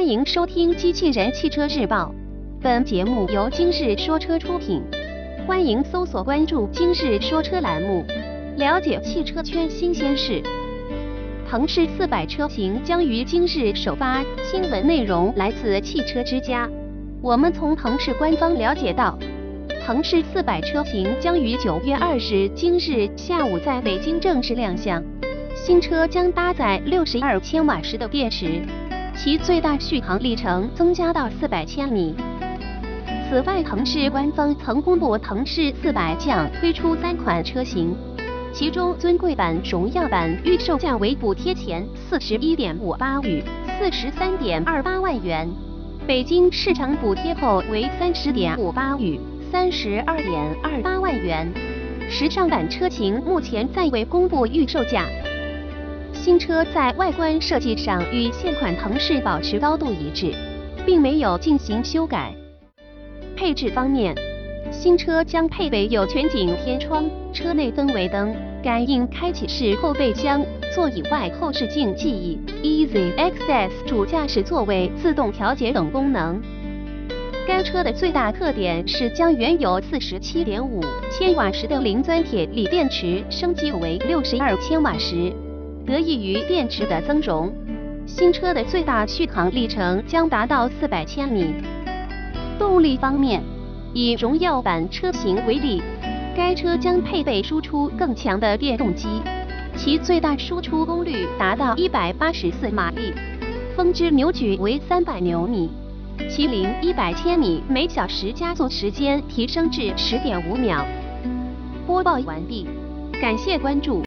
[0.00, 2.10] 欢迎收听《机器人汽车日报》，
[2.62, 4.82] 本节目由今日说车出品。
[5.46, 8.02] 欢迎搜索关注“今日说车”栏目，
[8.56, 10.42] 了解汽车圈新鲜事。
[11.46, 16.66] 腾势四百车型将于今日首发，新闻内容来自汽车之家。
[17.20, 19.18] 我们从腾势官方了解到，
[19.84, 25.04] 腾势四百车型将于九月二十今日下午在北京正式亮相。
[25.54, 28.62] 新车将搭载六十二千瓦时的电池。
[29.16, 32.14] 其最大续航里程增加到四百千米。
[33.28, 37.94] 此外，腾势官方曾公布，腾势四百将推出三款车型，
[38.52, 43.42] 其中尊贵版、荣耀版预售价为补贴前四十一点五八与
[43.78, 45.48] 四十三点二八万元，
[46.06, 49.20] 北京市场补贴后为三十点五八与
[49.52, 51.52] 三十二点二八万元。
[52.08, 55.04] 时尚版车型目前暂未公布预售价。
[56.22, 60.34] 新车在外观设计上与现款腾势保持高度一致，
[60.84, 62.30] 并没有进行修改。
[63.34, 64.14] 配置方面，
[64.70, 76.38] 新车将配备有全景天窗、车内氛围灯、感应开启式后备箱、座椅外后视镜记忆、Easy Access 主驾驶座位自动调节等功能。
[77.48, 85.32] 该车的最大特点是将原有四十七点五千瓦时的磷酸铁锂电池升级为六十二千瓦时。
[85.90, 87.52] 得益于电池的增容，
[88.06, 91.52] 新车的最大续航里程将达到四百千米。
[92.60, 93.42] 动力方面，
[93.92, 95.82] 以荣耀版车型为例，
[96.36, 99.08] 该车将配备输出更强的电动机，
[99.76, 103.12] 其最大输出功率达到一百八十四马力，
[103.74, 105.70] 峰值扭矩为三百牛米，
[106.30, 110.86] 其零一百千米每小时加速时间提升至十点五秒。
[111.84, 112.68] 播报完毕，
[113.20, 113.98] 感谢关注。